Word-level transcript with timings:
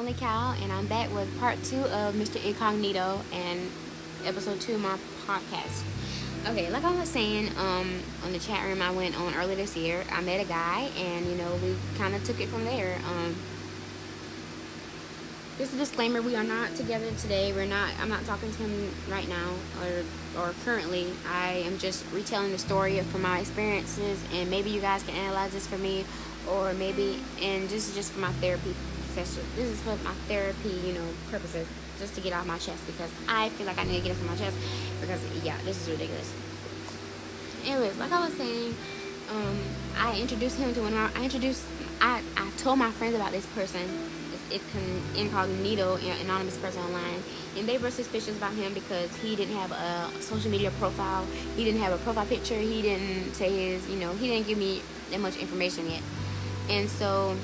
Lonely 0.00 0.14
Cow, 0.14 0.54
and 0.62 0.72
I'm 0.72 0.86
back 0.86 1.12
with 1.12 1.28
part 1.38 1.62
two 1.62 1.82
of 1.82 2.14
Mr. 2.14 2.42
Incognito 2.42 3.20
and 3.34 3.70
episode 4.24 4.58
two 4.58 4.76
of 4.76 4.80
my 4.80 4.96
podcast. 5.26 5.82
Okay, 6.48 6.70
like 6.70 6.84
I 6.84 6.98
was 6.98 7.06
saying, 7.06 7.50
um, 7.58 8.00
on 8.24 8.32
the 8.32 8.38
chat 8.38 8.64
room 8.64 8.80
I 8.80 8.92
went 8.92 9.20
on 9.20 9.34
earlier 9.34 9.56
this 9.56 9.76
year, 9.76 10.02
I 10.10 10.22
met 10.22 10.40
a 10.40 10.48
guy, 10.48 10.88
and 10.96 11.26
you 11.26 11.34
know 11.34 11.54
we 11.62 11.76
kind 11.98 12.14
of 12.14 12.24
took 12.24 12.40
it 12.40 12.48
from 12.48 12.64
there. 12.64 12.96
Um, 13.10 13.36
just 15.58 15.74
a 15.74 15.76
disclaimer: 15.76 16.22
we 16.22 16.34
are 16.34 16.44
not 16.44 16.74
together 16.76 17.10
today. 17.18 17.52
We're 17.52 17.66
not. 17.66 17.90
I'm 18.00 18.08
not 18.08 18.24
talking 18.24 18.50
to 18.50 18.56
him 18.56 18.90
right 19.10 19.28
now, 19.28 19.52
or 19.82 20.42
or 20.42 20.54
currently. 20.64 21.12
I 21.30 21.62
am 21.66 21.76
just 21.76 22.10
retelling 22.10 22.52
the 22.52 22.58
story 22.58 22.98
from 23.00 23.20
my 23.20 23.40
experiences, 23.40 24.24
and 24.32 24.48
maybe 24.48 24.70
you 24.70 24.80
guys 24.80 25.02
can 25.02 25.14
analyze 25.14 25.52
this 25.52 25.66
for 25.66 25.76
me, 25.76 26.06
or 26.48 26.72
maybe 26.72 27.20
and 27.42 27.68
this 27.68 27.86
is 27.86 27.94
just 27.94 28.12
for 28.12 28.20
my 28.20 28.32
therapy 28.40 28.74
This 29.14 29.38
is 29.58 29.80
for 29.82 29.96
my 30.04 30.14
therapy, 30.28 30.70
you 30.86 30.92
know, 30.94 31.06
purposes, 31.30 31.66
just 31.98 32.14
to 32.14 32.20
get 32.20 32.32
off 32.32 32.46
my 32.46 32.58
chest 32.58 32.86
because 32.86 33.10
I 33.28 33.48
feel 33.50 33.66
like 33.66 33.78
I 33.78 33.84
need 33.84 33.96
to 33.96 34.02
get 34.02 34.16
it 34.16 34.20
off 34.20 34.30
my 34.30 34.36
chest 34.36 34.56
because 35.00 35.20
yeah, 35.44 35.56
this 35.64 35.82
is 35.82 35.90
ridiculous. 35.90 36.32
Anyways, 37.64 37.96
like 37.98 38.12
I 38.12 38.24
was 38.24 38.34
saying, 38.34 38.74
um, 39.30 39.58
I 39.98 40.18
introduced 40.18 40.58
him 40.58 40.72
to 40.74 40.80
one 40.82 40.92
of 40.92 41.14
my. 41.14 41.20
I 41.20 41.24
introduced. 41.24 41.64
I 42.00 42.22
I 42.36 42.50
told 42.56 42.78
my 42.78 42.90
friends 42.92 43.14
about 43.14 43.32
this 43.32 43.46
person 43.46 43.82
it 44.50 44.60
can 44.72 45.02
incognito 45.16 45.96
anonymous 46.24 46.56
person 46.58 46.82
online 46.82 47.22
and 47.56 47.68
they 47.68 47.78
were 47.78 47.90
suspicious 47.90 48.36
about 48.36 48.52
him 48.54 48.74
because 48.74 49.14
he 49.18 49.36
didn't 49.36 49.54
have 49.54 49.70
a 49.70 50.22
social 50.22 50.50
media 50.50 50.70
profile 50.72 51.24
he 51.56 51.64
didn't 51.64 51.80
have 51.80 51.92
a 51.92 51.98
profile 51.98 52.26
picture 52.26 52.56
he 52.56 52.82
didn't 52.82 53.32
say 53.34 53.48
his 53.48 53.88
you 53.88 53.96
know 53.96 54.12
he 54.14 54.28
didn't 54.28 54.46
give 54.46 54.58
me 54.58 54.82
that 55.10 55.20
much 55.20 55.36
information 55.36 55.88
yet 55.88 56.02
and 56.68 56.90
so 56.90 57.36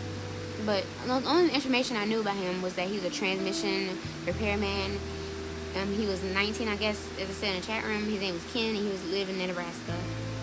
but 0.65 0.85
the 1.05 1.13
only 1.13 1.53
information 1.53 1.97
i 1.97 2.05
knew 2.05 2.21
about 2.21 2.37
him 2.37 2.63
was 2.63 2.75
that 2.75 2.89
he 2.89 2.95
was 2.95 3.05
a 3.05 3.11
transmission 3.11 3.97
repairman 4.27 4.99
um, 5.77 5.93
he 5.95 6.07
was 6.07 6.23
19 6.23 6.69
i 6.69 6.77
guess 6.77 7.09
as 7.21 7.29
i 7.29 7.33
said 7.33 7.55
in 7.55 7.61
the 7.61 7.67
chat 7.67 7.85
room 7.85 8.05
his 8.05 8.21
name 8.21 8.35
was 8.35 8.45
ken 8.53 8.75
and 8.75 8.77
he 8.77 8.89
was 8.89 9.05
living 9.11 9.39
in 9.41 9.49
nebraska 9.49 9.95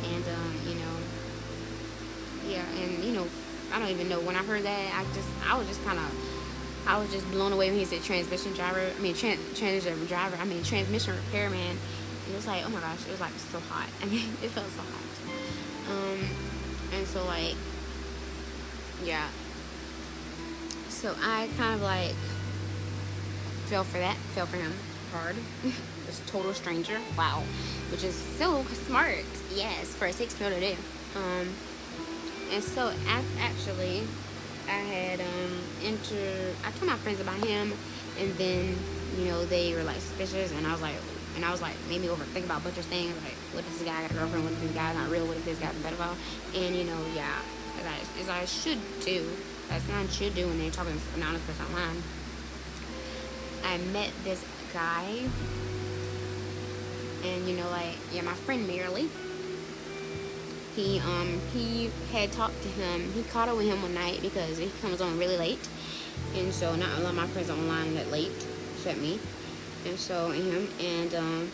and 0.03 0.23
um, 0.25 0.55
you 0.67 0.75
know 0.75 0.95
yeah 2.47 2.66
and 2.83 3.03
you 3.03 3.14
know 3.14 3.25
i 3.73 3.80
don't 3.80 3.89
even 3.89 4.08
know 4.08 4.20
when 4.22 4.36
i 4.36 4.44
heard 4.44 4.64
that 4.64 4.94
i 4.94 5.03
just 5.16 5.30
i 5.50 5.58
was 5.58 5.67
just 5.67 5.83
kind 5.83 5.97
of 5.97 6.33
I 6.86 6.98
was 6.98 7.09
just 7.11 7.30
blown 7.31 7.53
away 7.53 7.70
when 7.70 7.80
he 7.80 7.86
said 7.86 8.03
transmission 8.03 8.53
driver. 8.53 8.81
I 8.81 9.00
mean, 9.02 9.14
trans 9.14 9.39
transmission 9.58 10.05
driver. 10.05 10.36
I 10.36 10.45
mean, 10.45 10.64
transmission 10.64 11.16
repairman. 11.16 11.77
It 12.30 12.36
was 12.36 12.45
like, 12.45 12.66
oh 12.66 12.70
my 12.70 12.81
gosh, 12.81 13.05
it 13.08 13.11
was 13.11 13.22
like 13.22 13.31
so 13.52 13.59
hot. 13.72 13.88
I 14.02 14.05
mean, 14.05 14.30
it 14.44 14.52
felt 14.52 14.67
so 14.67 14.81
hot. 14.81 15.02
Um, 15.92 16.20
and 16.94 17.08
so 17.08 17.25
like, 17.25 17.55
yeah. 19.03 19.27
So 21.04 21.14
I 21.22 21.50
kind 21.58 21.76
of 21.76 21.82
like 21.82 22.16
fell 23.66 23.84
for 23.84 23.98
that. 23.98 24.16
Fell 24.36 24.46
for 24.46 24.56
him 24.56 24.72
hard. 25.12 25.36
this 26.06 26.22
total 26.28 26.54
stranger. 26.54 26.98
Wow. 27.18 27.44
Which 27.92 28.06
is 28.06 28.16
so 28.16 28.64
smart. 28.88 29.26
Yes, 29.54 29.94
for 29.94 30.06
a 30.06 30.14
six-year-old 30.14 30.58
to 30.58 30.66
do. 30.66 30.78
Um, 31.18 31.50
and 32.54 32.64
so 32.64 32.94
actually 33.38 34.04
I 34.70 34.80
had 34.80 35.20
um 35.20 35.60
entered. 35.84 36.56
I 36.66 36.72
told 36.72 36.90
my 36.90 36.95
friends 36.95 37.20
about 37.20 37.44
him, 37.44 37.73
and 38.17 38.34
then 38.36 38.73
you 39.17 39.26
know 39.26 39.44
they 39.44 39.76
were 39.76 39.84
like 39.84 40.00
suspicious, 40.00 40.54
and 40.54 40.66
I 40.66 40.72
was 40.72 40.82
like, 40.82 40.95
and 41.36 41.44
I 41.44 41.52
was 41.52 41.62
like, 41.62 41.76
made 41.90 42.00
me 42.00 42.08
overthink 42.08 42.45
about 42.45 42.62
a 42.62 42.64
bunch 42.64 42.78
of 42.78 42.86
things. 42.86 43.14
Like, 43.26 43.36
what 43.52 43.66
if 43.66 43.78
this 43.78 43.84
guy 43.86 44.04
got 44.04 44.12
a 44.12 44.14
girlfriend? 44.14 44.45
What 44.45 44.54
if 44.54 44.62
this 44.62 44.72
guy's 44.72 44.95
not 44.95 45.10
real? 45.10 45.28
What 45.28 45.36
if 45.36 45.44
this 45.44 45.60
guy's 45.60 45.76
a 45.76 45.84
pedophile? 45.84 46.16
And 46.56 46.73
you 46.73 46.86
know, 46.86 47.00
yeah, 47.14 47.42
as 47.78 47.86
I, 47.86 48.22
as 48.22 48.30
I 48.30 48.45
should 48.45 48.80
do, 49.02 49.30
as 49.73 49.82
one 49.89 50.08
should 50.10 50.36
do 50.36 50.48
when 50.48 50.60
they're 50.60 50.72
talking 50.72 50.94
to 50.94 51.20
an 51.20 51.23
honest 51.23 51.45
person 51.48 51.66
online. 51.66 52.04
I 53.66 53.78
met 53.92 54.11
this 54.23 54.45
guy, 54.73 55.23
and 57.23 57.50
you 57.50 57.58
know, 57.58 57.70
like, 57.70 57.98
yeah, 58.14 58.22
my 58.22 58.33
friend 58.33 58.67
Merely 58.67 59.10
he 60.76 61.00
um 61.00 61.39
he 61.54 61.92
had 62.12 62.32
talked 62.32 62.62
to 62.64 62.70
him. 62.70 63.12
He 63.14 63.23
caught 63.23 63.48
up 63.48 63.58
with 63.58 63.67
him 63.67 63.82
one 63.82 63.94
night 63.94 64.22
because 64.22 64.58
he 64.58 64.72
comes 64.82 65.02
on 65.02 65.17
really 65.17 65.38
late, 65.38 65.67
and 66.36 66.54
so 66.54 66.76
not 66.76 66.89
a 66.98 67.02
lot 67.02 67.12
of 67.12 67.16
my 67.16 67.28
friends 67.28 67.50
online 67.50 67.95
that 67.95 68.10
late, 68.12 68.32
except 68.76 69.00
me. 69.00 69.20
And 69.86 70.00
so 70.00 70.32
him 70.32 70.67
and 70.80 71.14
um, 71.16 71.52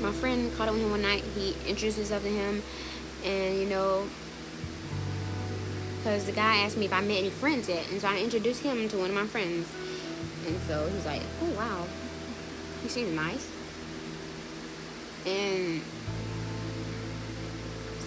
my 0.00 0.12
friend 0.12 0.54
caught 0.56 0.68
up 0.68 0.74
with 0.74 0.82
him 0.82 0.90
one 0.90 1.02
night. 1.02 1.22
He 1.34 1.54
introduced 1.66 1.96
himself 1.96 2.22
to 2.22 2.28
him, 2.28 2.62
and 3.24 3.58
you 3.58 3.66
know, 3.66 4.06
because 6.04 6.26
the 6.26 6.32
guy 6.32 6.56
asked 6.56 6.76
me 6.76 6.84
if 6.84 6.92
I 6.92 7.00
met 7.00 7.16
any 7.16 7.30
friends 7.30 7.66
yet, 7.66 7.90
and 7.90 7.98
so 7.98 8.08
I 8.08 8.18
introduced 8.18 8.62
him 8.62 8.86
to 8.90 8.96
one 8.98 9.08
of 9.08 9.16
my 9.16 9.24
friends. 9.24 9.66
And 10.46 10.60
so 10.68 10.86
he's 10.92 11.06
like, 11.06 11.22
"Oh 11.40 11.50
wow, 11.56 11.86
he 12.82 12.90
seems 12.90 13.10
nice." 13.16 13.48
And 15.24 15.80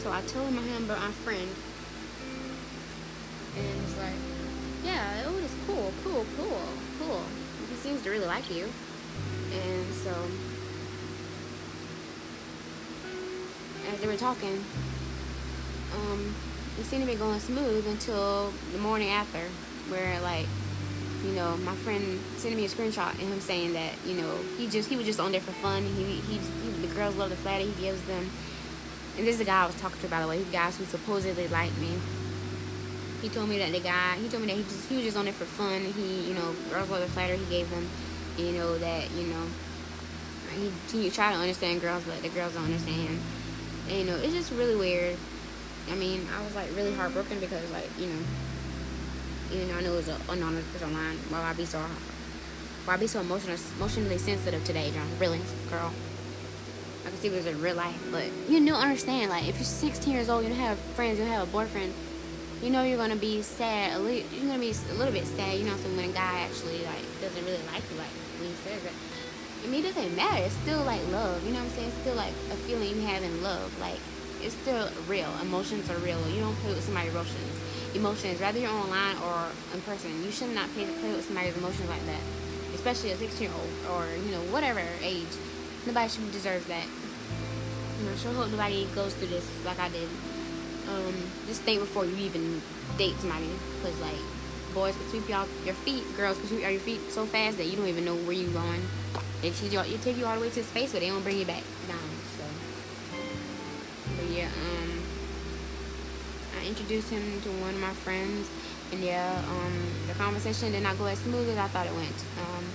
so 0.04 0.12
I 0.12 0.22
told 0.22 0.48
him 0.48 0.60
I 0.60 0.78
about 0.78 1.00
my 1.00 1.12
friend. 1.26 1.50
And 3.58 3.82
he's 3.82 3.98
like, 3.98 4.14
yeah, 4.86 5.24
oh, 5.26 5.36
it's 5.44 5.56
cool, 5.66 5.92
cool, 6.04 6.24
cool, 6.38 6.62
cool. 7.00 7.24
He 7.68 7.76
seems 7.78 8.04
to 8.04 8.12
really 8.12 8.28
like 8.28 8.48
you. 8.54 8.70
And 9.52 9.94
so, 9.96 10.14
as 13.92 14.00
they 14.00 14.06
were 14.06 14.16
talking, 14.16 14.64
um, 15.96 16.36
it 16.78 16.86
seemed 16.86 17.06
to 17.06 17.12
be 17.12 17.18
going 17.18 17.40
smooth 17.40 17.88
until 17.88 18.54
the 18.72 18.78
morning 18.78 19.10
after, 19.10 19.42
where 19.90 20.20
like, 20.22 20.48
you 21.26 21.32
know, 21.32 21.58
my 21.58 21.76
friend 21.76 22.20
sent 22.38 22.56
me 22.56 22.66
a 22.66 22.70
screenshot 22.70 23.12
and 23.12 23.22
him 23.22 23.40
saying 23.40 23.74
that, 23.74 23.94
you 24.06 24.22
know, 24.22 24.38
he 24.58 24.68
just 24.68 24.90
he 24.90 24.96
was 24.96 25.06
just 25.06 25.20
on 25.20 25.32
there 25.32 25.42
for 25.42 25.52
fun. 25.54 25.84
He 25.84 26.04
he, 26.04 26.38
he 26.38 26.88
the 26.88 26.94
girls 26.94 27.16
love 27.16 27.30
the 27.30 27.36
flatter 27.36 27.64
he 27.64 27.72
gives 27.82 28.02
them 28.04 28.30
and 29.18 29.26
this 29.26 29.34
is 29.34 29.40
the 29.40 29.46
guy 29.46 29.64
I 29.64 29.66
was 29.66 29.76
talking 29.76 30.00
to, 30.02 30.08
by 30.08 30.22
the 30.22 30.28
way. 30.28 30.44
Guys 30.52 30.78
who 30.78 30.86
supposedly 30.86 31.48
liked 31.48 31.76
me. 31.80 31.90
He 33.22 33.30
told 33.30 33.50
me 33.50 33.58
that 33.58 33.72
the 33.72 33.80
guy, 33.80 34.16
he 34.18 34.30
told 34.30 34.44
me 34.44 34.48
that 34.50 34.58
he 34.58 34.64
just, 34.64 34.88
he 34.88 34.96
was 34.96 35.06
just 35.06 35.18
on 35.18 35.28
it 35.28 35.34
for 35.34 35.46
fun. 35.46 35.82
He, 35.82 36.28
you 36.28 36.36
know, 36.36 36.54
girls 36.70 36.88
love 36.90 37.02
the 37.02 37.08
flatter 37.08 37.34
he 37.34 37.44
gave 37.46 37.68
them. 37.72 37.90
You 38.38 38.52
know, 38.52 38.78
that, 38.78 39.10
you 39.12 39.26
know, 39.26 39.44
he, 40.54 41.02
he 41.02 41.10
tried 41.10 41.34
to 41.34 41.40
understand 41.40 41.82
girls, 41.82 42.04
but 42.04 42.22
the 42.22 42.30
girls 42.30 42.54
don't 42.54 42.66
understand 42.66 43.10
him. 43.10 43.20
And, 43.90 43.98
you 43.98 44.06
know, 44.06 44.18
it's 44.18 44.34
just 44.34 44.52
really 44.52 44.76
weird. 44.76 45.18
I 45.90 45.96
mean, 45.96 46.28
I 46.36 46.44
was, 46.44 46.56
like, 46.56 46.70
really 46.76 46.94
heartbroken 46.94 47.40
because, 47.40 47.70
like, 47.72 47.90
you 48.00 48.08
know, 48.08 48.20
even 49.54 49.70
though 49.70 49.76
I 49.76 49.82
know 49.82 49.94
it 49.94 49.98
was 49.98 50.08
an 50.10 50.22
anonymous 50.30 50.66
person 50.74 50.90
online, 50.90 51.18
why 51.30 51.42
I 51.42 51.54
be 51.54 51.66
so, 51.66 51.80
why 52.86 52.96
I 52.96 52.98
be 52.98 53.08
so 53.08 53.22
emotional, 53.22 53.58
emotionally 53.78 54.18
sensitive 54.18 54.64
today, 54.66 54.92
John? 54.92 55.08
Really, 55.20 55.40
girl. 55.70 55.94
I 57.06 57.10
can 57.10 57.18
see 57.20 57.30
it 57.30 57.34
was 57.34 57.46
in 57.46 57.62
real 57.62 57.76
life, 57.76 57.96
but 58.12 58.26
you 58.50 58.66
don't 58.66 58.82
understand. 58.82 59.30
Like, 59.30 59.48
if 59.48 59.56
you're 59.56 59.64
16 59.64 60.14
years 60.14 60.30
old, 60.30 60.44
you 60.44 60.50
don't 60.50 60.60
have 60.60 60.78
friends, 60.96 61.20
you 61.20 61.24
don't 61.26 61.34
have 61.34 61.48
a 61.48 61.52
boyfriend, 61.52 61.94
you 62.62 62.70
know 62.72 62.84
you're 62.84 62.98
gonna 62.98 63.16
be 63.16 63.42
sad. 63.42 63.96
A 63.96 64.00
little, 64.00 64.28
you're 64.34 64.48
gonna 64.48 64.60
be 64.60 64.72
a 64.72 64.94
little 64.96 65.14
bit 65.14 65.26
sad. 65.26 65.58
You 65.60 65.66
know, 65.66 65.78
so 65.78 65.88
when 65.90 66.10
a 66.10 66.14
guy 66.14 66.42
actually 66.42 66.84
like 66.86 67.06
doesn't 67.22 67.46
really 67.46 67.62
like 67.72 67.84
you, 67.92 67.98
like 67.98 68.10
when 68.40 68.50
he 68.50 68.56
says 68.66 68.84
it. 68.84 68.94
I 69.64 69.68
mean, 69.68 69.86
it 69.86 69.94
doesn't 69.94 70.16
matter. 70.16 70.44
It's 70.44 70.56
still 70.56 70.84
like 70.84 71.02
love. 71.12 71.46
You 71.46 71.54
know 71.54 71.60
what 71.60 71.66
I'm 71.66 71.72
saying? 71.72 71.90
It's 71.90 71.98
still 72.02 72.16
like 72.16 72.34
a 72.52 72.56
feeling 72.66 72.90
you 72.90 73.02
have 73.08 73.22
in 73.22 73.44
love. 73.44 73.70
Like 73.80 74.00
it's 74.42 74.56
still 74.56 74.90
real. 75.08 75.30
Emotions 75.42 75.90
are 75.90 75.98
real. 75.98 76.20
You 76.30 76.42
don't 76.42 76.56
play 76.58 76.74
with 76.74 76.84
somebody's 76.84 77.12
emotions. 77.12 77.52
Emotions, 77.96 78.40
whether 78.40 78.60
you're 78.60 78.70
online 78.70 79.18
or 79.18 79.48
in 79.74 79.82
person, 79.82 80.12
you 80.24 80.32
should 80.32 80.54
not 80.54 80.70
play, 80.74 80.86
play 80.86 81.12
with 81.14 81.26
somebody's 81.26 81.58
emotions 81.58 81.90
like 81.90 82.06
that. 82.06 82.22
Especially 82.76 83.12
a 83.12 83.16
16 83.16 83.48
year 83.48 83.56
old 83.58 83.96
or 83.96 84.06
you 84.26 84.32
know 84.32 84.42
whatever 84.54 84.84
age. 85.02 85.34
Nobody 85.86 86.10
should 86.10 86.32
deserve 86.32 86.68
that. 86.68 86.86
You 88.00 88.10
know, 88.10 88.16
sure 88.16 88.34
hope 88.34 88.52
nobody 88.52 88.86
goes 88.94 89.14
through 89.16 89.30
this 89.30 89.50
like 89.66 89.80
I 89.80 89.90
did. 89.90 90.10
Um, 90.90 91.16
just 91.48 91.62
think 91.64 91.80
before 91.80 92.06
you 92.06 92.16
even 92.18 92.62
date 92.98 93.16
somebody, 93.20 93.50
because 93.82 94.00
like 94.00 94.20
boys 94.74 94.96
can 94.96 95.10
sweep 95.10 95.28
you 95.28 95.36
off 95.36 95.50
your 95.66 95.74
feet, 95.74 96.04
girls 96.16 96.38
can 96.38 96.48
sweep 96.48 96.60
you 96.62 96.66
off 96.66 96.72
your 96.72 96.82
feet 96.82 97.02
so 97.10 97.26
fast 97.26 97.58
that 97.58 97.66
you 97.66 97.76
don't 97.76 97.88
even 97.88 98.06
know 98.06 98.16
where 98.16 98.34
you're 98.34 98.52
going. 98.52 98.82
They 99.42 99.50
you, 99.50 99.82
you 99.84 99.98
take 100.00 100.18
you 100.18 100.26
all 100.26 100.36
the 100.36 100.42
way 100.42 100.50
to 100.50 100.64
space, 100.64 100.92
but 100.92 101.02
they 101.02 101.10
don't 101.10 101.24
bring 101.24 101.38
you 101.38 101.46
back 101.46 101.64
down. 101.88 102.17
Um, 104.46 105.02
I 106.60 106.68
introduced 106.68 107.10
him 107.10 107.42
to 107.42 107.50
one 107.62 107.74
of 107.74 107.80
my 107.82 107.94
friends, 107.94 108.50
and 108.92 109.02
yeah, 109.02 109.42
um, 109.50 109.74
the 110.08 110.14
conversation 110.14 110.72
did 110.72 110.84
not 110.84 110.98
go 110.98 111.06
as 111.06 111.20
smooth 111.20 111.50
as 111.50 111.58
I 111.58 111.68
thought 111.68 111.88
it 111.88 111.94
went. 111.94 112.16
Um, 112.40 112.66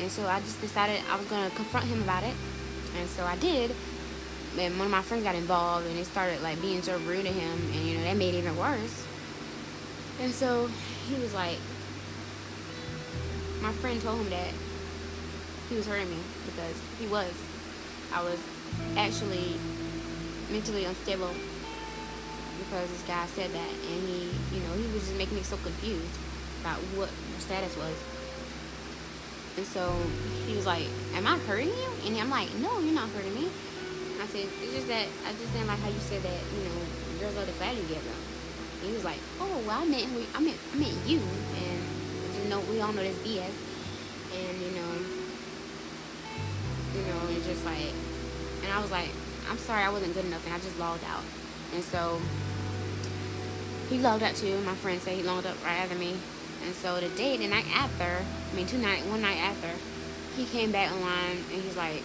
and 0.00 0.10
so 0.10 0.26
I 0.26 0.40
just 0.40 0.60
decided 0.60 1.00
I 1.10 1.16
was 1.16 1.26
gonna 1.26 1.50
confront 1.50 1.86
him 1.86 2.02
about 2.02 2.24
it, 2.24 2.34
and 2.98 3.08
so 3.08 3.24
I 3.24 3.36
did. 3.36 3.74
And 4.58 4.78
one 4.78 4.86
of 4.86 4.92
my 4.92 5.02
friends 5.02 5.24
got 5.24 5.34
involved 5.34 5.86
and 5.86 5.98
it 5.98 6.04
started 6.04 6.40
like 6.40 6.60
being 6.60 6.80
so 6.80 6.96
rude 6.98 7.24
to 7.24 7.32
him 7.32 7.58
and 7.72 7.86
you 7.86 7.98
know 7.98 8.04
that 8.04 8.16
made 8.16 8.34
it 8.34 8.38
even 8.38 8.56
worse. 8.56 9.04
And 10.20 10.32
so 10.32 10.68
he 11.08 11.14
was 11.16 11.34
like 11.34 11.58
my 13.60 13.72
friend 13.72 14.00
told 14.02 14.20
him 14.20 14.30
that 14.30 14.52
he 15.68 15.74
was 15.74 15.86
hurting 15.86 16.08
me 16.08 16.18
because 16.46 16.76
he 17.00 17.06
was. 17.06 17.32
I 18.12 18.22
was 18.22 18.38
actually 18.96 19.56
mentally 20.50 20.84
unstable 20.84 21.34
because 22.58 22.88
this 22.90 23.02
guy 23.02 23.26
said 23.26 23.50
that 23.50 23.70
and 23.70 24.08
he 24.08 24.30
you 24.54 24.60
know 24.62 24.72
he 24.74 24.86
was 24.92 25.02
just 25.04 25.16
making 25.16 25.36
me 25.36 25.42
so 25.42 25.56
confused 25.58 26.18
about 26.64 26.78
what 26.96 27.08
her 27.08 27.40
status 27.40 27.76
was. 27.76 27.96
And 29.56 29.66
so 29.66 29.94
he 30.48 30.56
was 30.56 30.66
like, 30.66 30.88
Am 31.14 31.26
I 31.26 31.38
hurting 31.46 31.68
you? 31.68 31.90
And 32.06 32.16
I'm 32.16 32.30
like, 32.30 32.48
No, 32.56 32.80
you're 32.80 32.94
not 32.94 33.08
hurting 33.10 33.34
me. 33.34 33.48
I 34.20 34.26
said, 34.26 34.48
It's 34.62 34.72
just 34.72 34.88
that 34.88 35.06
I 35.28 35.32
just 35.32 35.52
didn't 35.52 35.68
like 35.68 35.78
how 35.80 35.88
you 35.88 36.00
said 36.00 36.22
that, 36.22 36.40
you 36.56 36.64
know, 36.64 37.20
girls 37.20 37.36
love 37.36 37.46
the 37.46 37.52
fat 37.52 37.74
you 37.76 37.84
he 38.82 38.92
was 38.92 39.04
like, 39.04 39.18
Oh, 39.40 39.62
well, 39.66 39.82
I 39.82 39.84
meant, 39.84 40.08
I 40.34 40.40
meant, 40.40 40.58
I 40.72 40.76
meant 40.76 40.96
you. 41.06 41.20
And 41.20 41.80
you 42.42 42.50
know, 42.50 42.60
we 42.70 42.80
all 42.80 42.92
know 42.92 43.02
this 43.02 43.16
BS. 43.20 43.52
And, 44.34 44.60
you 44.60 44.72
know, 44.72 44.90
you 46.96 47.02
know, 47.06 47.20
it's 47.30 47.46
just 47.46 47.64
like, 47.64 47.92
and 48.64 48.72
I 48.72 48.80
was 48.80 48.90
like, 48.90 49.10
I'm 49.48 49.58
sorry 49.58 49.82
I 49.82 49.90
wasn't 49.90 50.14
good 50.14 50.24
enough. 50.24 50.44
And 50.46 50.54
I 50.54 50.58
just 50.58 50.78
logged 50.78 51.04
out. 51.04 51.22
And 51.74 51.82
so 51.82 52.20
he 53.90 53.98
logged 53.98 54.22
out 54.22 54.34
too. 54.36 54.58
My 54.60 54.74
friend 54.74 55.00
said 55.00 55.14
he 55.14 55.22
logged 55.22 55.46
up 55.46 55.56
right 55.64 55.76
after 55.76 55.96
me. 55.96 56.16
And 56.64 56.74
so 56.74 57.00
the 57.00 57.08
day, 57.16 57.36
the 57.36 57.46
night 57.46 57.66
after, 57.74 58.24
I 58.24 58.56
mean, 58.56 58.66
two 58.66 58.78
night, 58.78 59.04
one 59.06 59.20
night 59.20 59.36
after, 59.36 59.68
he 60.36 60.46
came 60.46 60.72
back 60.72 60.90
online 60.92 61.44
and 61.52 61.62
he's 61.62 61.76
like, 61.76 62.02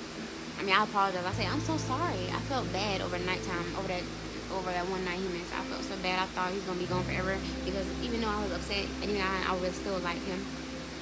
I 0.59 0.63
mean, 0.63 0.75
I 0.75 0.83
apologize. 0.83 1.25
I 1.25 1.31
said, 1.31 1.47
I'm 1.47 1.61
so 1.61 1.77
sorry. 1.77 2.27
I 2.27 2.39
felt 2.51 2.71
bad 2.73 3.01
over 3.01 3.17
nighttime, 3.19 3.63
over 3.77 3.87
that, 3.87 4.03
over 4.51 4.69
that 4.71 4.85
one 4.89 5.05
night 5.05 5.17
he 5.17 5.27
missed. 5.29 5.55
I 5.55 5.63
felt 5.63 5.83
so 5.83 5.95
bad. 6.03 6.19
I 6.19 6.25
thought 6.35 6.49
he 6.49 6.55
was 6.55 6.65
gonna 6.65 6.79
be 6.79 6.85
gone 6.85 7.03
forever 7.03 7.37
because 7.63 7.87
even 8.03 8.19
though 8.19 8.27
I 8.27 8.43
was 8.43 8.51
upset, 8.51 8.85
and 9.01 9.09
you 9.09 9.19
know, 9.19 9.25
I, 9.25 9.53
I 9.53 9.55
would 9.55 9.73
still 9.73 9.97
like 9.99 10.19
him. 10.27 10.43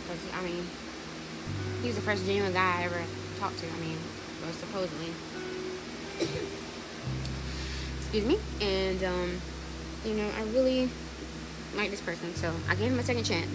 Cause 0.08 0.22
I 0.38 0.42
mean, 0.46 0.62
he 1.82 1.88
was 1.88 1.96
the 1.96 2.06
first 2.06 2.26
genuine 2.26 2.54
guy 2.54 2.82
I 2.82 2.84
ever 2.86 3.02
talked 3.40 3.58
to. 3.60 3.66
I 3.66 3.80
mean, 3.82 3.98
supposedly. 4.54 5.12
Excuse 8.08 8.26
me. 8.26 8.40
And 8.62 9.04
um, 9.04 9.42
you 10.06 10.14
know, 10.14 10.30
I 10.38 10.44
really 10.54 10.90
like 11.76 11.92
this 11.92 12.00
person, 12.00 12.34
so 12.36 12.54
I 12.70 12.76
gave 12.76 12.90
him 12.90 13.00
a 13.00 13.04
second 13.04 13.26
chance. 13.26 13.52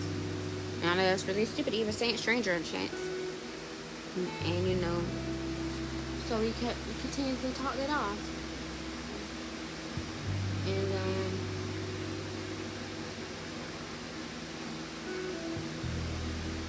And 0.83 0.91
I 0.91 0.95
know 0.95 1.05
that's 1.05 1.25
really 1.25 1.47
stupid, 1.47 1.73
even 1.73 1.91
saying 1.95 2.19
stranger 2.19 2.53
a 2.53 2.61
chance. 2.61 2.95
And 4.45 4.69
you 4.69 4.75
know, 4.75 5.01
so 6.29 6.39
we 6.39 6.51
kept 6.61 6.77
we 6.87 7.01
continuously 7.01 7.51
talked 7.53 7.79
it 7.79 7.89
off. 7.89 8.19
And 10.67 10.93
um 10.93 11.33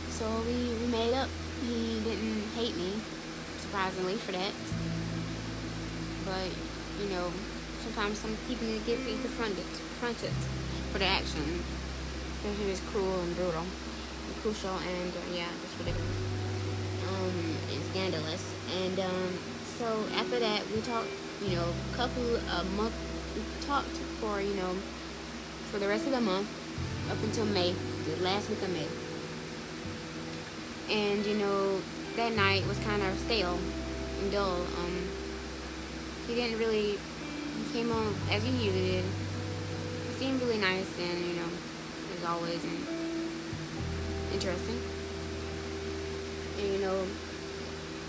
so 0.10 0.26
we, 0.48 0.74
we 0.80 0.88
made 0.88 1.14
up. 1.16 1.28
He 1.68 2.00
didn't 2.06 2.44
hate 2.56 2.78
me, 2.78 2.94
surprisingly 3.60 4.16
for 4.16 4.32
that. 4.32 4.54
But, 6.26 6.48
you 7.04 7.10
know, 7.10 7.30
sometimes 7.84 8.18
some 8.18 8.36
people 8.48 8.66
need 8.66 8.80
to 8.80 8.96
get 8.96 8.98
confronted 9.22 9.66
confronted 10.00 10.32
for 10.92 11.00
their 11.00 11.12
action. 11.12 11.44
Because 12.42 12.58
he 12.58 12.66
was 12.70 12.80
cruel 12.92 13.20
and 13.22 13.36
brutal. 13.36 13.62
And 13.62 14.36
crucial 14.42 14.72
and 14.72 15.12
uh, 15.12 15.36
yeah, 15.36 15.52
just 15.62 15.78
ridiculous. 15.80 16.18
Um 17.08 17.56
and 17.72 17.84
scandalous. 17.92 18.44
And 18.84 19.00
um 19.00 19.38
so 19.78 20.06
after 20.16 20.40
that 20.40 20.62
we 20.72 20.82
talked, 20.82 21.08
you 21.44 21.56
know, 21.56 21.68
a 21.68 21.96
couple 21.96 22.36
a 22.36 22.64
month 22.76 22.96
we 23.36 23.42
talked 23.66 23.98
for, 24.20 24.40
you 24.42 24.54
know, 24.56 24.74
for 25.72 25.80
the 25.80 25.88
rest 25.88 26.06
of 26.06 26.12
the 26.12 26.22
month 26.22 26.48
up 27.12 27.22
until 27.24 27.46
May, 27.48 27.76
the 28.06 28.24
last 28.24 28.50
week 28.50 28.62
of 28.62 28.70
May. 28.72 28.88
And 30.90 31.26
you 31.26 31.36
know, 31.36 31.82
that 32.16 32.34
night 32.34 32.66
was 32.68 32.78
kind 32.80 33.02
of 33.02 33.18
stale 33.20 33.58
and 34.22 34.32
dull. 34.32 34.62
Um, 34.80 35.08
he 36.28 36.36
didn't 36.36 36.60
really. 36.60 36.98
He 37.64 37.80
came 37.80 37.92
on 37.92 38.14
as 38.30 38.44
he 38.44 38.50
usually 38.50 38.92
did. 38.92 39.06
He 40.08 40.14
seemed 40.16 40.42
really 40.42 40.58
nice 40.58 40.88
and 41.00 41.20
you 41.26 41.36
know, 41.36 41.50
as 42.16 42.24
always, 42.26 42.64
and 42.64 42.86
interesting. 44.34 44.80
And 46.60 46.74
you 46.74 46.80
know, 46.80 47.06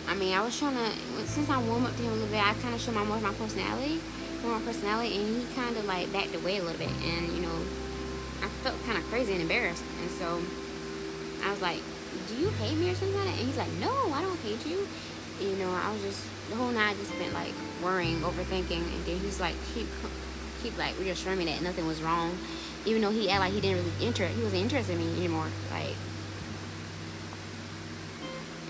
I 0.09 0.15
mean, 0.15 0.35
I 0.35 0.43
was 0.43 0.59
trying 0.59 0.75
to 0.75 1.27
since 1.27 1.49
I 1.49 1.59
warmed 1.63 1.87
up 1.87 1.97
to 1.97 2.03
him 2.03 2.13
a 2.13 2.15
little 2.15 2.29
bit, 2.29 2.43
I 2.43 2.55
kind 2.55 2.75
of 2.75 2.81
showed 2.81 2.95
my 2.95 3.05
more 3.05 3.17
of 3.17 3.23
my 3.23 3.33
personality, 3.33 4.01
more 4.43 4.57
of 4.57 4.61
my 4.61 4.73
personality, 4.73 5.17
and 5.17 5.37
he 5.37 5.55
kind 5.55 5.77
of 5.77 5.85
like 5.87 6.13
backed 6.13 6.35
away 6.35 6.59
a 6.59 6.63
little 6.63 6.79
bit, 6.79 6.91
and 6.91 7.33
you 7.33 7.43
know, 7.43 7.57
I 8.43 8.49
felt 8.63 8.77
kind 8.85 8.99
of 8.99 9.05
crazy 9.05 9.33
and 9.33 9.43
embarrassed, 9.43 9.85
and 10.03 10.11
so 10.11 10.43
I 11.45 11.51
was 11.51 11.63
like, 11.63 11.81
"Do 12.29 12.35
you 12.35 12.51
hate 12.51 12.77
me 12.77 12.91
or 12.91 12.95
something 12.95 13.17
like 13.17 13.27
that?" 13.27 13.39
And 13.39 13.47
he's 13.47 13.57
like, 13.57 13.73
"No, 13.79 14.13
I 14.13 14.21
don't 14.21 14.41
hate 14.41 14.67
you." 14.67 14.89
You 15.41 15.57
know, 15.57 15.71
I 15.71 15.93
was 15.93 16.03
just 16.03 16.27
the 16.49 16.57
whole 16.57 16.71
night 16.71 16.91
I 16.91 16.95
just 16.95 17.11
spent 17.13 17.33
like 17.35 17.53
worrying, 17.83 18.21
overthinking, 18.21 18.71
and 18.71 19.05
then 19.05 19.19
he's 19.19 19.41
like, 19.41 19.55
keep, 19.75 19.87
keep 20.63 20.79
like 20.79 20.99
reassuring 20.99 21.39
me 21.39 21.45
that 21.47 21.61
nothing 21.63 21.87
was 21.87 22.01
wrong, 22.03 22.39
even 22.85 23.03
though 23.03 23.11
he 23.11 23.29
acted 23.29 23.41
like 23.41 23.53
he 23.53 23.61
didn't 23.61 23.85
really 23.85 24.07
inter, 24.07 24.27
he 24.27 24.43
wasn't 24.43 24.63
interested 24.63 24.93
in 24.93 25.01
me 25.01 25.17
anymore, 25.19 25.49
like, 25.73 25.97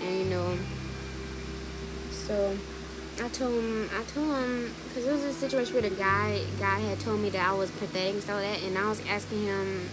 and 0.01 0.19
you 0.19 0.25
know, 0.25 0.57
so 2.11 2.57
I 3.23 3.29
told 3.29 3.53
him, 3.53 3.89
I 3.93 4.03
told 4.03 4.35
him, 4.35 4.73
because 4.87 5.05
it 5.05 5.11
was 5.11 5.23
a 5.23 5.33
situation 5.33 5.73
where 5.73 5.83
the 5.83 5.95
guy, 5.95 6.41
guy 6.59 6.79
had 6.79 6.99
told 6.99 7.19
me 7.19 7.29
that 7.29 7.47
I 7.47 7.53
was 7.53 7.69
pathetic 7.71 8.15
and 8.15 8.23
stuff 8.23 8.41
like 8.41 8.59
that, 8.59 8.67
and 8.67 8.77
I 8.77 8.89
was 8.89 9.01
asking 9.07 9.43
him, 9.45 9.89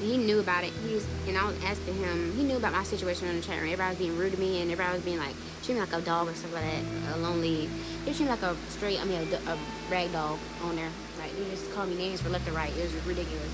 he 0.00 0.16
knew 0.16 0.40
about 0.40 0.64
it. 0.64 0.72
He 0.86 0.94
was, 0.94 1.06
and 1.28 1.36
I 1.36 1.46
was 1.46 1.56
asking 1.64 1.94
him, 1.96 2.32
he 2.36 2.42
knew 2.42 2.56
about 2.56 2.72
my 2.72 2.82
situation 2.82 3.28
on 3.28 3.36
the 3.36 3.42
chat 3.42 3.60
room. 3.60 3.72
Everybody 3.72 3.90
was 3.90 3.98
being 3.98 4.16
rude 4.16 4.32
to 4.32 4.40
me, 4.40 4.62
and 4.62 4.70
everybody 4.70 4.96
was 4.96 5.04
being 5.04 5.18
like, 5.18 5.34
treating 5.62 5.76
me 5.76 5.80
like 5.80 5.92
a 5.92 6.00
dog 6.00 6.28
or 6.28 6.34
something 6.34 6.60
like 6.60 6.70
that, 6.70 7.16
a 7.16 7.18
lonely, 7.18 7.68
they 8.04 8.12
treated 8.12 8.24
me 8.24 8.30
like 8.30 8.42
a 8.42 8.56
straight, 8.68 9.00
I 9.00 9.04
mean, 9.04 9.20
a, 9.20 9.50
a 9.50 9.58
rag 9.90 10.12
dog 10.12 10.38
on 10.64 10.76
there. 10.76 10.90
Like, 11.18 11.36
they 11.36 11.44
just 11.50 11.72
called 11.72 11.88
me 11.88 11.96
names 11.96 12.20
for 12.20 12.30
left 12.30 12.46
and 12.46 12.56
right. 12.56 12.72
It 12.76 12.82
was 12.82 12.94
ridiculous. 13.06 13.52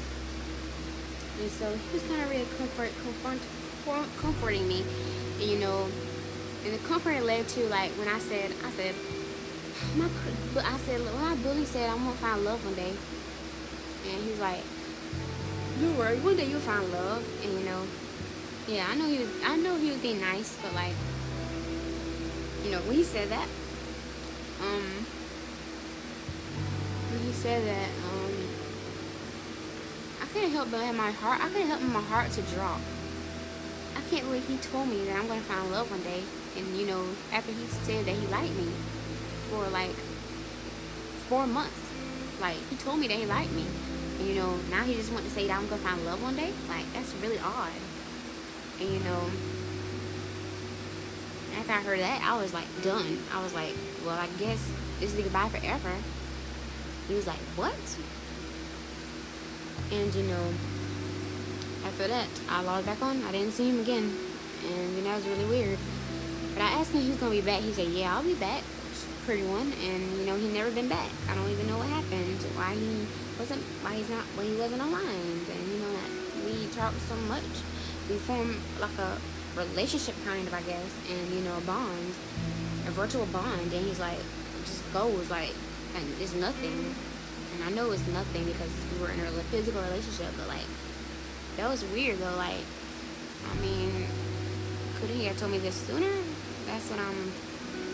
And 1.40 1.50
so 1.50 1.70
he 1.70 1.92
was 1.92 2.02
kind 2.08 2.20
of 2.22 2.30
really 2.30 2.46
comfort, 2.56 2.90
comfort, 3.22 3.40
comforting 4.18 4.66
me, 4.66 4.84
and 5.40 5.50
you 5.50 5.58
know, 5.58 5.86
and 6.64 6.74
the 6.74 6.78
comfort 6.88 7.22
led 7.22 7.46
to 7.48 7.68
like 7.68 7.90
when 7.92 8.08
I 8.08 8.18
said, 8.18 8.52
I 8.64 8.70
said, 8.72 8.94
my, 9.96 10.08
I 10.60 10.76
said, 10.78 11.00
when 11.00 11.20
my 11.20 11.36
bully 11.36 11.64
said 11.64 11.88
I'm 11.88 11.98
gonna 11.98 12.12
find 12.16 12.44
love 12.44 12.64
one 12.64 12.74
day, 12.74 12.92
and 14.10 14.24
he's 14.24 14.40
like, 14.40 14.62
don't 15.80 15.98
worry, 15.98 16.18
one 16.20 16.36
day 16.36 16.46
you'll 16.46 16.60
find 16.60 16.90
love, 16.92 17.24
and 17.42 17.52
you 17.52 17.64
know, 17.64 17.82
yeah, 18.66 18.86
I 18.88 18.94
know 18.94 19.06
he 19.06 19.18
was, 19.18 19.28
I 19.44 19.56
know 19.56 19.76
he 19.76 19.90
was 19.90 19.98
being 19.98 20.20
nice, 20.20 20.56
but 20.62 20.74
like, 20.74 20.94
you 22.64 22.70
know, 22.70 22.80
when 22.80 22.96
he 22.96 23.04
said 23.04 23.28
that, 23.30 23.48
um, 24.60 25.06
when 27.10 27.20
he 27.22 27.32
said 27.32 27.66
that, 27.66 27.88
um, 28.10 28.34
I 30.22 30.26
couldn't 30.32 30.50
help 30.50 30.70
but 30.70 30.80
have 30.80 30.96
my 30.96 31.12
heart, 31.12 31.40
I 31.42 31.48
couldn't 31.48 31.68
help 31.68 31.82
my 31.82 32.02
heart 32.02 32.30
to 32.32 32.42
drop. 32.42 32.80
I 33.96 34.00
can't 34.10 34.24
believe 34.24 34.46
he 34.46 34.56
told 34.58 34.88
me 34.88 35.04
that 35.04 35.16
I'm 35.16 35.28
gonna 35.28 35.40
find 35.40 35.70
love 35.70 35.90
one 35.90 36.02
day 36.02 36.22
and 36.58 36.76
you 36.76 36.86
know 36.86 37.04
after 37.32 37.52
he 37.52 37.64
said 37.66 38.04
that 38.04 38.14
he 38.14 38.26
liked 38.28 38.54
me 38.54 38.68
for 39.50 39.68
like 39.68 39.94
four 41.28 41.46
months 41.46 41.78
like 42.40 42.56
he 42.70 42.76
told 42.76 42.98
me 42.98 43.06
that 43.08 43.16
he 43.16 43.26
liked 43.26 43.52
me 43.52 43.64
you 44.20 44.34
know 44.34 44.56
now 44.70 44.82
he 44.82 44.94
just 44.94 45.12
want 45.12 45.24
to 45.24 45.30
say 45.30 45.46
that 45.46 45.58
i'm 45.58 45.68
gonna 45.68 45.80
find 45.82 46.04
love 46.04 46.22
one 46.22 46.36
day 46.36 46.52
like 46.68 46.84
that's 46.92 47.12
really 47.22 47.38
odd 47.38 47.70
and 48.80 48.88
you 48.88 49.00
know 49.00 49.30
after 51.58 51.72
i 51.72 51.80
heard 51.80 52.00
that 52.00 52.20
i 52.22 52.40
was 52.40 52.52
like 52.52 52.66
done 52.82 53.18
i 53.32 53.42
was 53.42 53.54
like 53.54 53.74
well 54.04 54.18
i 54.18 54.26
guess 54.38 54.70
this 55.00 55.14
is 55.14 55.22
goodbye 55.22 55.48
forever 55.48 55.92
he 57.08 57.14
was 57.14 57.26
like 57.26 57.38
what 57.56 57.74
and 59.92 60.14
you 60.14 60.22
know 60.24 60.52
after 61.86 62.08
that 62.08 62.26
i 62.50 62.60
logged 62.62 62.86
back 62.86 63.00
on 63.02 63.22
i 63.24 63.32
didn't 63.32 63.52
see 63.52 63.70
him 63.70 63.80
again 63.80 64.12
and 64.66 64.96
you 64.96 65.02
know, 65.02 65.10
that 65.10 65.16
was 65.16 65.26
really 65.26 65.44
weird 65.44 65.78
but 66.58 66.64
I 66.64 66.70
asked 66.70 66.90
him 66.90 67.02
he 67.02 67.10
was 67.10 67.18
gonna 67.18 67.30
be 67.30 67.40
back. 67.40 67.62
He 67.62 67.72
said, 67.72 67.86
"Yeah, 67.86 68.16
I'll 68.16 68.24
be 68.24 68.34
back, 68.34 68.64
pretty 69.24 69.44
one." 69.44 69.72
And 69.78 70.18
you 70.18 70.26
know, 70.26 70.34
he 70.34 70.48
never 70.48 70.72
been 70.72 70.88
back. 70.88 71.08
I 71.30 71.36
don't 71.36 71.48
even 71.50 71.68
know 71.68 71.78
what 71.78 71.86
happened. 71.86 72.42
Why 72.56 72.74
he 72.74 73.06
wasn't? 73.38 73.62
Why 73.82 73.94
he's 73.94 74.10
not? 74.10 74.24
Why 74.34 74.44
he 74.44 74.56
wasn't 74.56 74.82
aligned? 74.82 75.46
And 75.48 75.62
you 75.70 75.78
know, 75.78 75.92
that 75.92 76.10
we 76.44 76.66
talked 76.74 77.00
so 77.08 77.16
much. 77.30 77.46
We 78.10 78.16
formed 78.16 78.56
like 78.80 78.96
a 78.98 79.16
relationship 79.56 80.14
kind 80.24 80.46
of, 80.46 80.54
I 80.54 80.62
guess, 80.62 80.90
and 81.10 81.32
you 81.32 81.40
know, 81.40 81.56
a 81.56 81.60
bond, 81.62 82.14
a 82.86 82.90
virtual 82.90 83.26
bond. 83.26 83.72
And 83.72 83.86
he's 83.86 84.00
like, 84.00 84.18
just 84.64 84.82
goes 84.92 85.30
like, 85.30 85.54
and 85.96 86.04
it's 86.20 86.34
nothing. 86.34 86.94
And 87.54 87.64
I 87.64 87.70
know 87.70 87.90
it's 87.90 88.06
nothing 88.08 88.44
because 88.44 88.70
we 88.92 89.00
were 89.00 89.10
in 89.10 89.20
a 89.20 89.30
physical 89.50 89.80
relationship, 89.82 90.32
but 90.36 90.48
like, 90.48 90.68
that 91.56 91.68
was 91.68 91.84
weird 91.92 92.18
though. 92.18 92.36
Like, 92.36 92.64
I 93.50 93.54
mean, 93.60 94.06
couldn't 95.00 95.16
he 95.16 95.24
have 95.26 95.38
told 95.38 95.52
me 95.52 95.58
this 95.58 95.74
sooner? 95.74 96.12
That's 96.66 96.90
what 96.90 97.00
I'm 97.00 97.32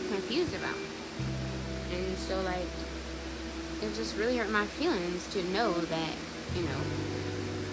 confused 0.08 0.54
about. 0.54 0.76
And 1.92 2.18
so, 2.18 2.40
like, 2.42 2.66
it 3.94 3.98
just 3.98 4.16
really 4.16 4.36
hurt 4.36 4.50
my 4.50 4.66
feelings 4.66 5.26
to 5.28 5.42
know 5.52 5.72
that, 5.72 6.12
you 6.56 6.62
know, 6.62 6.80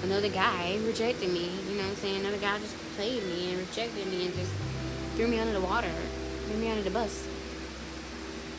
another 0.04 0.30
guy 0.30 0.78
rejected 0.86 1.32
me. 1.32 1.50
You 1.68 1.78
know 1.78 1.84
what 1.84 1.90
I'm 1.90 1.96
saying? 1.96 2.20
Another 2.22 2.38
guy 2.38 2.60
just 2.60 2.78
played 2.96 3.24
me 3.24 3.50
and 3.52 3.60
rejected 3.60 4.06
me 4.08 4.28
and 4.28 4.36
just 4.36 4.52
threw 5.16 5.28
me 5.28 5.40
under 5.40 5.54
the 5.54 5.62
water, 5.62 5.92
threw 6.46 6.58
me 6.58 6.70
under 6.70 6.84
the 6.84 6.92
bus. 6.92 7.28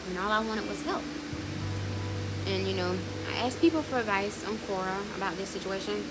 And 0.09 0.19
all 0.19 0.33
I 0.33 0.41
wanted 0.45 0.69
was 0.69 0.83
help. 0.83 1.03
And, 2.49 2.67
you 2.67 2.75
know, 2.75 2.97
I 3.31 3.47
asked 3.47 3.61
people 3.61 3.83
for 3.83 3.99
advice 3.99 4.45
on 4.47 4.57
Quora 4.67 4.99
about 5.17 5.37
this 5.37 5.49
situation. 5.49 6.03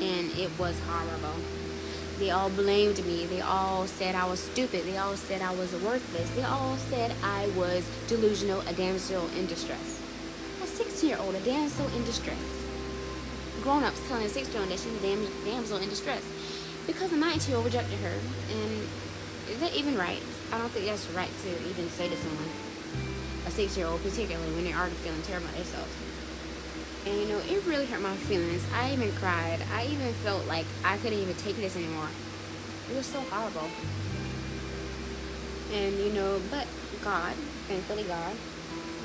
and 0.00 0.30
it 0.38 0.50
was 0.58 0.78
horrible. 0.88 1.38
They 2.18 2.30
all 2.30 2.50
blamed 2.50 3.04
me. 3.06 3.26
They 3.26 3.40
all 3.40 3.86
said 3.86 4.14
I 4.14 4.26
was 4.26 4.40
stupid. 4.40 4.84
They 4.84 4.96
all 4.96 5.16
said 5.16 5.42
I 5.42 5.54
was 5.54 5.72
worthless. 5.82 6.30
They 6.30 6.42
all 6.42 6.76
said 6.76 7.14
I 7.22 7.48
was 7.48 7.86
delusional, 8.08 8.60
a 8.62 8.72
damsel 8.72 9.28
in 9.36 9.46
distress. 9.46 10.03
A 11.04 11.06
16 11.06 11.18
year 11.18 11.26
old, 11.26 11.34
a 11.34 11.44
damsel 11.44 11.86
in 11.94 12.04
distress. 12.06 12.64
Grown 13.62 13.84
ups 13.84 14.00
telling 14.08 14.24
a 14.24 14.28
16 14.28 14.54
year 14.54 14.62
old 14.62 14.70
that 14.70 14.80
she's 14.80 14.96
a 14.96 15.00
dam- 15.04 15.44
damsel 15.44 15.76
in 15.76 15.90
distress 15.90 16.22
because 16.86 17.12
a 17.12 17.16
19 17.16 17.46
year 17.46 17.56
old 17.56 17.66
rejected 17.66 17.98
her. 17.98 18.16
And 18.48 18.88
is 19.50 19.60
that 19.60 19.74
even 19.76 19.98
right? 19.98 20.22
I 20.50 20.56
don't 20.56 20.70
think 20.70 20.86
that's 20.86 21.06
right 21.10 21.28
to 21.28 21.50
even 21.68 21.90
say 21.90 22.08
to 22.08 22.16
someone, 22.16 22.48
a 23.46 23.50
6 23.50 23.76
year 23.76 23.86
old, 23.86 24.02
particularly 24.02 24.50
when 24.54 24.64
they're 24.64 24.78
already 24.78 24.94
feeling 25.04 25.20
terrible 25.28 25.44
about 25.48 25.56
themselves. 25.56 25.92
And 27.04 27.20
you 27.20 27.28
know, 27.28 27.38
it 27.52 27.62
really 27.66 27.84
hurt 27.84 28.00
my 28.00 28.16
feelings. 28.24 28.64
I 28.72 28.94
even 28.94 29.12
cried. 29.16 29.60
I 29.74 29.84
even 29.84 30.10
felt 30.24 30.46
like 30.46 30.64
I 30.86 30.96
couldn't 30.96 31.18
even 31.18 31.36
take 31.36 31.56
this 31.56 31.76
anymore. 31.76 32.08
It 32.90 32.96
was 32.96 33.04
so 33.04 33.20
horrible. 33.28 33.68
And 35.70 35.98
you 35.98 36.14
know, 36.14 36.40
but 36.50 36.66
God, 37.04 37.34
thankfully 37.68 38.04
God, 38.04 38.32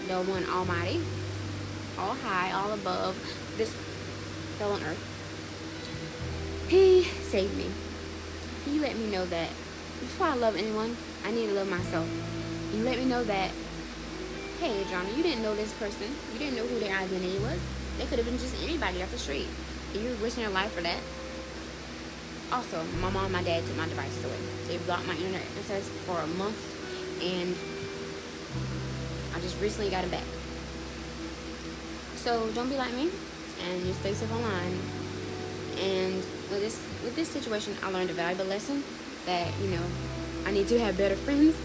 the 0.07 0.23
one 0.31 0.47
almighty, 0.47 1.03
all 1.99 2.15
high, 2.15 2.51
all 2.51 2.71
above 2.71 3.15
this 3.57 3.75
hell 4.57 4.71
on 4.71 4.83
earth, 4.83 4.99
He 6.69 7.03
saved 7.03 7.55
me. 7.57 7.69
He 8.65 8.79
let 8.79 8.95
me 8.95 9.11
know 9.11 9.25
that 9.25 9.49
before 9.99 10.27
I 10.27 10.35
love 10.35 10.55
anyone, 10.55 10.95
I 11.25 11.31
need 11.31 11.47
to 11.47 11.53
love 11.53 11.69
myself. 11.69 12.07
He 12.71 12.81
let 12.81 12.97
me 12.97 13.05
know 13.05 13.23
that, 13.23 13.51
hey, 14.59 14.85
Johnny, 14.89 15.13
you 15.15 15.23
didn't 15.23 15.43
know 15.43 15.55
this 15.55 15.73
person. 15.73 16.07
You 16.33 16.39
didn't 16.39 16.55
know 16.55 16.65
who 16.67 16.79
their 16.79 16.95
identity 16.95 17.39
was. 17.39 17.59
They 17.97 18.05
could 18.05 18.19
have 18.19 18.25
been 18.25 18.37
just 18.37 18.55
anybody 18.63 19.03
off 19.03 19.11
the 19.11 19.17
street. 19.17 19.47
You're 19.93 20.13
risking 20.15 20.43
your 20.43 20.53
life 20.53 20.71
for 20.71 20.81
that. 20.81 20.99
Also, 22.51 22.81
my 23.01 23.09
mom 23.09 23.25
and 23.25 23.33
my 23.33 23.43
dad 23.43 23.65
took 23.65 23.75
my 23.75 23.87
devices 23.87 24.23
away. 24.23 24.37
They 24.67 24.77
blocked 24.85 25.07
my 25.07 25.15
internet 25.15 25.41
access 25.59 25.87
for 26.05 26.19
a 26.19 26.27
month, 26.27 26.57
and 27.21 27.55
I 29.35 29.39
just 29.41 29.59
recently 29.61 29.89
got 29.89 30.03
it 30.03 30.11
back. 30.11 30.23
So 32.23 32.49
don't 32.51 32.69
be 32.69 32.77
like 32.77 32.93
me, 32.93 33.09
and 33.65 33.85
you 33.85 33.93
stay 33.93 34.13
safe 34.13 34.31
online. 34.31 34.77
And 35.79 36.15
with 36.51 36.61
this 36.61 36.77
with 37.03 37.15
this 37.15 37.29
situation, 37.29 37.75
I 37.83 37.91
learned 37.91 38.09
a 38.09 38.13
valuable 38.13 38.45
lesson 38.45 38.83
that 39.25 39.47
you 39.61 39.69
know 39.69 39.83
I 40.45 40.51
need 40.51 40.67
to 40.69 40.79
have 40.79 40.97
better 40.97 41.15
friends. 41.15 41.55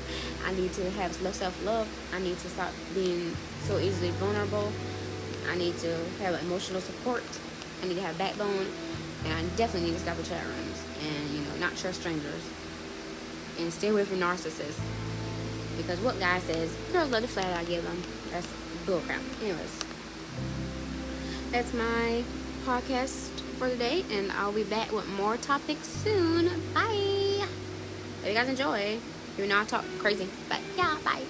I 0.47 0.53
need 0.55 0.73
to 0.75 0.91
have 0.93 1.21
less 1.23 1.37
self 1.37 1.55
love. 1.65 1.89
I 2.15 2.21
need 2.21 2.39
to 2.39 2.49
stop 2.49 2.73
being 2.95 3.37
so 3.63 3.79
easily 3.79 4.11
vulnerable 4.23 4.71
I 5.51 5.57
need 5.57 5.77
to 5.79 5.97
have 6.21 6.41
emotional 6.43 6.81
support. 6.81 7.23
I 7.83 7.87
need 7.87 7.95
to 7.95 8.03
have 8.03 8.17
backbone. 8.19 8.67
And 9.25 9.33
I 9.33 9.43
definitely 9.57 9.91
need 9.91 9.97
to 9.97 10.03
stop 10.03 10.17
the 10.17 10.23
chat 10.23 10.45
rooms 10.45 10.83
and, 11.01 11.31
you 11.31 11.41
know, 11.41 11.57
not 11.59 11.77
trust 11.77 12.01
strangers. 12.01 12.43
And 13.59 13.73
stay 13.73 13.89
away 13.89 14.05
from 14.05 14.19
narcissists. 14.19 14.81
Because 15.77 16.01
what 16.01 16.19
guy 16.21 16.39
says, 16.41 16.75
girls 16.93 17.11
love 17.11 17.23
the 17.23 17.29
flat 17.29 17.57
I 17.57 17.65
give 17.65 17.85
them. 17.85 18.03
That's 18.31 18.47
bullcrap. 18.87 19.21
Anyways, 19.43 19.81
that's 21.51 21.73
my 21.73 22.25
podcast 22.65 23.31
for 23.59 23.69
the 23.69 23.77
day. 23.77 24.05
And 24.11 24.33
I'll 24.33 24.53
be 24.53 24.65
back 24.65 24.93
with 24.93 25.07
more 25.11 25.37
topics 25.37 25.89
soon. 25.89 26.47
Bye. 26.75 27.47
Hope 28.21 28.29
you 28.29 28.35
guys 28.35 28.49
enjoy. 28.49 28.99
You 29.39 29.47
know 29.47 29.61
I 29.61 29.65
talk 29.65 29.85
crazy. 29.99 30.29
But 30.49 30.61
yeah, 30.77 30.97
bye. 31.05 31.23